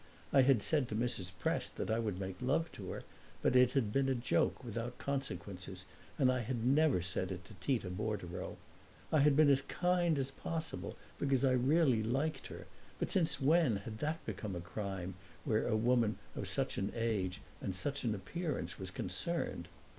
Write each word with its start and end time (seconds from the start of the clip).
I 0.33 0.41
had 0.41 0.63
said 0.63 0.89
to 0.89 0.95
Mrs. 0.95 1.31
Prest 1.37 1.75
that 1.75 1.91
I 1.91 1.99
would 1.99 2.19
make 2.19 2.41
love 2.41 2.71
to 2.71 2.89
her; 2.89 3.03
but 3.43 3.55
it 3.55 3.73
had 3.73 3.93
been 3.93 4.09
a 4.09 4.15
joke 4.15 4.63
without 4.63 4.97
consequences 4.97 5.85
and 6.17 6.31
I 6.31 6.39
had 6.39 6.65
never 6.65 7.03
said 7.03 7.31
it 7.31 7.45
to 7.45 7.53
Tita 7.61 7.91
Bordereau. 7.91 8.57
I 9.11 9.19
had 9.19 9.35
been 9.35 9.47
as 9.51 9.61
kind 9.61 10.17
as 10.17 10.31
possible, 10.31 10.97
because 11.19 11.45
I 11.45 11.51
really 11.51 12.01
liked 12.01 12.47
her; 12.47 12.65
but 12.97 13.11
since 13.11 13.39
when 13.39 13.75
had 13.75 13.99
that 13.99 14.25
become 14.25 14.55
a 14.55 14.59
crime 14.59 15.13
where 15.45 15.67
a 15.67 15.77
woman 15.77 16.17
of 16.35 16.47
such 16.47 16.79
an 16.79 16.91
age 16.95 17.39
and 17.61 17.75
such 17.75 18.03
an 18.03 18.15
appearance 18.15 18.79
was 18.79 18.89
concerned? 18.89 19.67